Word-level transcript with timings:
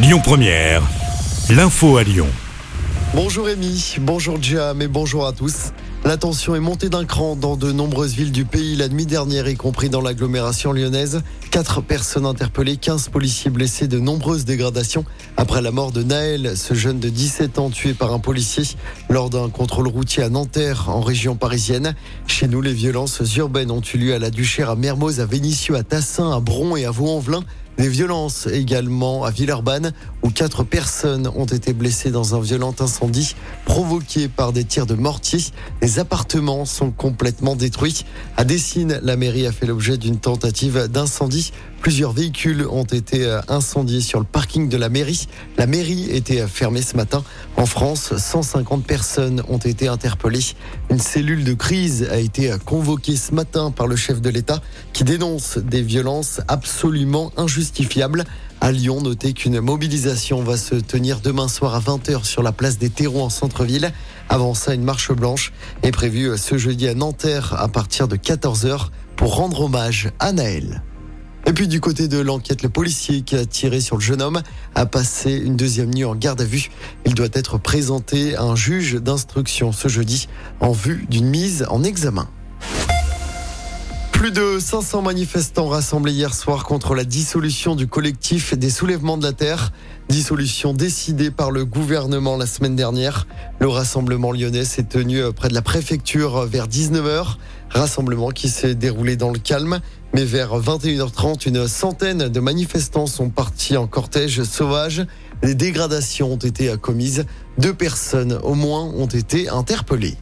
Lyon 0.00 0.20
Première, 0.22 0.80
l'info 1.50 1.96
à 1.96 2.04
Lyon. 2.04 2.28
Bonjour 3.16 3.46
Rémi, 3.46 3.96
bonjour 4.00 4.40
Jam 4.40 4.80
et 4.80 4.86
bonjour 4.86 5.26
à 5.26 5.32
tous. 5.32 5.72
La 6.04 6.16
tension 6.16 6.54
est 6.54 6.60
montée 6.60 6.88
d'un 6.88 7.04
cran 7.04 7.34
dans 7.34 7.56
de 7.56 7.72
nombreuses 7.72 8.14
villes 8.14 8.30
du 8.30 8.44
pays 8.44 8.76
la 8.76 8.88
nuit 8.88 9.06
dernière, 9.06 9.48
y 9.48 9.56
compris 9.56 9.90
dans 9.90 10.00
l'agglomération 10.00 10.70
lyonnaise. 10.70 11.22
Quatre 11.50 11.80
personnes 11.80 12.26
interpellées, 12.26 12.76
15 12.76 13.08
policiers 13.08 13.50
blessés, 13.50 13.88
de 13.88 13.98
nombreuses 13.98 14.44
dégradations 14.44 15.04
après 15.36 15.62
la 15.62 15.72
mort 15.72 15.90
de 15.90 16.04
Naël, 16.04 16.56
ce 16.56 16.74
jeune 16.74 17.00
de 17.00 17.08
17 17.08 17.58
ans 17.58 17.68
tué 17.68 17.92
par 17.92 18.12
un 18.12 18.20
policier 18.20 18.62
lors 19.10 19.30
d'un 19.30 19.48
contrôle 19.48 19.88
routier 19.88 20.22
à 20.22 20.28
Nanterre, 20.28 20.90
en 20.90 21.00
région 21.00 21.34
parisienne. 21.34 21.96
Chez 22.28 22.46
nous, 22.46 22.60
les 22.60 22.72
violences 22.72 23.20
urbaines 23.36 23.72
ont 23.72 23.82
eu 23.82 23.98
lieu 23.98 24.14
à 24.14 24.20
la 24.20 24.30
Duchère, 24.30 24.70
à 24.70 24.76
Mermoz, 24.76 25.18
à 25.18 25.26
Vénissieux, 25.26 25.74
à 25.74 25.82
Tassin, 25.82 26.30
à 26.30 26.38
Bron 26.38 26.76
et 26.76 26.84
à 26.84 26.92
Vaux-en-Velin. 26.92 27.42
Des 27.78 27.88
violences 27.88 28.48
également 28.48 29.24
à 29.24 29.30
Villeurbanne 29.30 29.92
où 30.22 30.30
quatre 30.30 30.64
personnes 30.64 31.30
ont 31.34 31.46
été 31.46 31.72
blessées 31.72 32.10
dans 32.10 32.34
un 32.34 32.40
violent 32.40 32.74
incendie 32.78 33.34
provoqué 33.64 34.28
par 34.28 34.52
des 34.52 34.64
tirs 34.64 34.86
de 34.86 34.94
mortier. 34.94 35.40
Les 35.82 35.98
appartements 35.98 36.64
sont 36.64 36.90
complètement 36.90 37.56
détruits. 37.56 38.04
À 38.36 38.44
Dessine, 38.44 39.00
la 39.02 39.16
mairie 39.16 39.46
a 39.46 39.52
fait 39.52 39.66
l'objet 39.66 39.96
d'une 39.96 40.18
tentative 40.18 40.88
d'incendie. 40.88 41.52
Plusieurs 41.80 42.12
véhicules 42.12 42.66
ont 42.68 42.84
été 42.84 43.24
euh, 43.24 43.40
incendiés 43.46 44.00
sur 44.00 44.18
le 44.18 44.24
parking 44.24 44.68
de 44.68 44.76
la 44.76 44.88
mairie. 44.88 45.28
La 45.56 45.66
mairie 45.66 46.10
était 46.10 46.44
fermée 46.48 46.82
ce 46.82 46.96
matin. 46.96 47.22
En 47.56 47.66
France, 47.66 48.16
150 48.16 48.84
personnes 48.84 49.42
ont 49.48 49.58
été 49.58 49.86
interpellées. 49.86 50.44
Une 50.90 50.98
cellule 50.98 51.44
de 51.44 51.54
crise 51.54 52.08
a 52.10 52.18
été 52.18 52.52
convoquée 52.64 53.16
ce 53.16 53.32
matin 53.32 53.70
par 53.70 53.86
le 53.86 53.94
chef 53.94 54.20
de 54.20 54.28
l'État 54.28 54.60
qui 54.92 55.04
dénonce 55.04 55.58
des 55.58 55.82
violences 55.82 56.40
absolument 56.48 57.30
injustifiables. 57.36 58.24
À 58.60 58.72
Lyon, 58.72 59.00
notez 59.00 59.34
qu'une 59.34 59.60
mobilisation 59.60 60.42
va 60.42 60.56
se 60.56 60.74
tenir 60.74 61.20
demain 61.20 61.46
soir 61.46 61.74
à 61.76 61.80
20h 61.80 62.24
sur 62.24 62.42
la 62.42 62.50
place 62.50 62.76
des 62.76 62.90
terreaux 62.90 63.22
en 63.22 63.30
centre-ville. 63.30 63.92
Avant 64.28 64.52
ça, 64.52 64.74
une 64.74 64.82
marche 64.82 65.12
blanche 65.12 65.52
est 65.84 65.92
prévue 65.92 66.36
ce 66.36 66.58
jeudi 66.58 66.88
à 66.88 66.94
Nanterre 66.94 67.54
à 67.56 67.68
partir 67.68 68.08
de 68.08 68.16
14h 68.16 68.88
pour 69.16 69.36
rendre 69.36 69.62
hommage 69.62 70.10
à 70.18 70.32
Naël. 70.32 70.82
Et 71.46 71.52
puis 71.52 71.68
du 71.68 71.80
côté 71.80 72.08
de 72.08 72.18
l'enquête, 72.18 72.62
le 72.62 72.68
policier 72.68 73.22
qui 73.22 73.36
a 73.36 73.46
tiré 73.46 73.80
sur 73.80 73.96
le 73.96 74.02
jeune 74.02 74.20
homme 74.20 74.42
a 74.74 74.86
passé 74.86 75.32
une 75.32 75.56
deuxième 75.56 75.94
nuit 75.94 76.04
en 76.04 76.16
garde 76.16 76.40
à 76.40 76.44
vue. 76.44 76.68
Il 77.06 77.14
doit 77.14 77.28
être 77.32 77.58
présenté 77.58 78.34
à 78.34 78.42
un 78.42 78.56
juge 78.56 78.94
d'instruction 78.94 79.72
ce 79.72 79.88
jeudi 79.88 80.28
en 80.60 80.72
vue 80.72 81.06
d'une 81.08 81.26
mise 81.26 81.64
en 81.70 81.84
examen. 81.84 82.28
Plus 84.18 84.32
de 84.32 84.58
500 84.58 85.02
manifestants 85.02 85.68
rassemblés 85.68 86.10
hier 86.10 86.34
soir 86.34 86.64
contre 86.64 86.96
la 86.96 87.04
dissolution 87.04 87.76
du 87.76 87.86
collectif 87.86 88.52
des 88.52 88.68
soulèvements 88.68 89.16
de 89.16 89.22
la 89.22 89.32
Terre. 89.32 89.70
Dissolution 90.08 90.74
décidée 90.74 91.30
par 91.30 91.52
le 91.52 91.64
gouvernement 91.64 92.36
la 92.36 92.46
semaine 92.46 92.74
dernière. 92.74 93.28
Le 93.60 93.68
rassemblement 93.68 94.32
lyonnais 94.32 94.64
s'est 94.64 94.82
tenu 94.82 95.20
près 95.36 95.46
de 95.46 95.54
la 95.54 95.62
préfecture 95.62 96.46
vers 96.46 96.66
19h. 96.66 97.36
Rassemblement 97.70 98.30
qui 98.30 98.48
s'est 98.48 98.74
déroulé 98.74 99.14
dans 99.14 99.30
le 99.30 99.38
calme. 99.38 99.78
Mais 100.12 100.24
vers 100.24 100.58
21h30, 100.58 101.46
une 101.46 101.68
centaine 101.68 102.28
de 102.28 102.40
manifestants 102.40 103.06
sont 103.06 103.30
partis 103.30 103.76
en 103.76 103.86
cortège 103.86 104.42
sauvage. 104.42 105.06
Les 105.44 105.54
dégradations 105.54 106.32
ont 106.32 106.38
été 106.38 106.74
commises. 106.76 107.24
Deux 107.58 107.72
personnes 107.72 108.36
au 108.42 108.54
moins 108.54 108.82
ont 108.82 109.06
été 109.06 109.48
interpellées. 109.48 110.16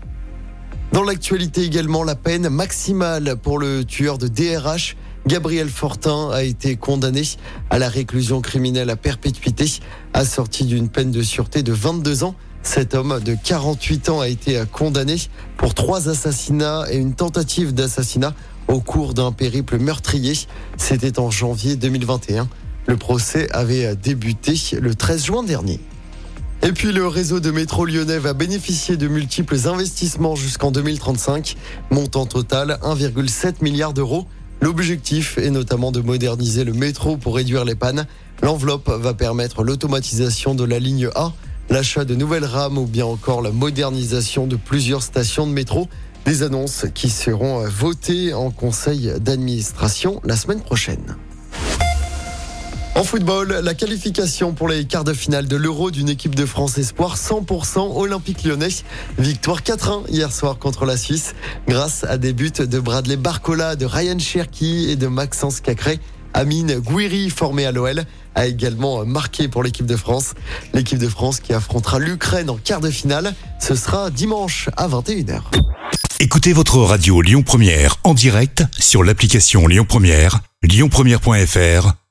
Dans 0.92 1.02
l'actualité 1.02 1.62
également, 1.62 2.04
la 2.04 2.14
peine 2.14 2.48
maximale 2.48 3.36
pour 3.36 3.58
le 3.58 3.84
tueur 3.84 4.18
de 4.18 4.28
DRH. 4.28 4.96
Gabriel 5.26 5.68
Fortin 5.68 6.30
a 6.30 6.44
été 6.44 6.76
condamné 6.76 7.22
à 7.70 7.78
la 7.78 7.88
réclusion 7.88 8.40
criminelle 8.40 8.90
à 8.90 8.96
perpétuité, 8.96 9.66
assorti 10.14 10.64
d'une 10.64 10.88
peine 10.88 11.10
de 11.10 11.22
sûreté 11.22 11.62
de 11.62 11.72
22 11.72 12.22
ans. 12.22 12.34
Cet 12.62 12.94
homme 12.94 13.20
de 13.20 13.36
48 13.44 14.08
ans 14.08 14.20
a 14.20 14.28
été 14.28 14.62
condamné 14.72 15.16
pour 15.56 15.74
trois 15.74 16.08
assassinats 16.08 16.84
et 16.90 16.96
une 16.96 17.14
tentative 17.14 17.74
d'assassinat 17.74 18.34
au 18.68 18.80
cours 18.80 19.14
d'un 19.14 19.32
périple 19.32 19.78
meurtrier. 19.78 20.34
C'était 20.76 21.18
en 21.18 21.30
janvier 21.30 21.76
2021. 21.76 22.48
Le 22.86 22.96
procès 22.96 23.48
avait 23.50 23.96
débuté 23.96 24.54
le 24.80 24.94
13 24.94 25.24
juin 25.24 25.42
dernier. 25.42 25.80
Et 26.62 26.72
puis 26.72 26.90
le 26.90 27.06
réseau 27.06 27.38
de 27.38 27.50
métro 27.50 27.84
lyonnais 27.84 28.18
va 28.18 28.32
bénéficier 28.32 28.96
de 28.96 29.08
multiples 29.08 29.68
investissements 29.68 30.34
jusqu'en 30.34 30.70
2035, 30.70 31.56
montant 31.90 32.26
total 32.26 32.78
1,7 32.82 33.62
milliard 33.62 33.92
d'euros. 33.92 34.26
L'objectif 34.60 35.38
est 35.38 35.50
notamment 35.50 35.92
de 35.92 36.00
moderniser 36.00 36.64
le 36.64 36.72
métro 36.72 37.16
pour 37.16 37.36
réduire 37.36 37.64
les 37.64 37.74
pannes. 37.74 38.06
L'enveloppe 38.42 38.88
va 38.88 39.14
permettre 39.14 39.62
l'automatisation 39.62 40.54
de 40.54 40.64
la 40.64 40.78
ligne 40.78 41.08
A, 41.14 41.32
l'achat 41.70 42.04
de 42.04 42.14
nouvelles 42.14 42.44
rames 42.44 42.78
ou 42.78 42.86
bien 42.86 43.06
encore 43.06 43.42
la 43.42 43.50
modernisation 43.50 44.46
de 44.46 44.56
plusieurs 44.56 45.02
stations 45.02 45.46
de 45.46 45.52
métro. 45.52 45.88
Des 46.24 46.42
annonces 46.42 46.86
qui 46.92 47.10
seront 47.10 47.64
votées 47.68 48.34
en 48.34 48.50
conseil 48.50 49.12
d'administration 49.20 50.20
la 50.24 50.34
semaine 50.34 50.60
prochaine. 50.60 51.16
En 52.96 53.04
football, 53.04 53.60
la 53.62 53.74
qualification 53.74 54.54
pour 54.54 54.68
les 54.68 54.86
quarts 54.86 55.04
de 55.04 55.12
finale 55.12 55.46
de 55.46 55.56
l'Euro 55.56 55.90
d'une 55.90 56.08
équipe 56.08 56.34
de 56.34 56.46
France 56.46 56.78
Espoir 56.78 57.18
100% 57.18 57.94
olympique 57.94 58.42
lyonnais. 58.42 58.70
Victoire 59.18 59.60
4-1 59.60 60.08
hier 60.08 60.32
soir 60.32 60.56
contre 60.56 60.86
la 60.86 60.96
Suisse 60.96 61.34
grâce 61.68 62.04
à 62.04 62.16
des 62.16 62.32
buts 62.32 62.50
de 62.58 62.80
Bradley 62.80 63.18
Barcola, 63.18 63.76
de 63.76 63.84
Ryan 63.84 64.18
Cherki 64.18 64.88
et 64.88 64.96
de 64.96 65.08
Maxence 65.08 65.60
Cacré. 65.60 66.00
Amine 66.32 66.78
Gouiri, 66.78 67.28
formé 67.28 67.66
à 67.66 67.72
l'OL, 67.72 68.02
a 68.34 68.46
également 68.46 69.04
marqué 69.04 69.48
pour 69.48 69.62
l'équipe 69.62 69.86
de 69.86 69.96
France. 69.96 70.32
L'équipe 70.72 70.98
de 70.98 71.08
France 71.08 71.40
qui 71.40 71.52
affrontera 71.52 71.98
l'Ukraine 71.98 72.48
en 72.48 72.56
quart 72.56 72.80
de 72.80 72.88
finale, 72.88 73.34
ce 73.60 73.74
sera 73.74 74.08
dimanche 74.08 74.70
à 74.74 74.88
21h. 74.88 75.42
Écoutez 76.18 76.54
votre 76.54 76.78
radio 76.78 77.20
Lyon 77.20 77.42
Première 77.42 77.96
en 78.04 78.14
direct 78.14 78.64
sur 78.78 79.04
l'application 79.04 79.66
Lyon 79.66 79.84
Première, 79.86 80.40
lyonpremière.fr 80.62 82.05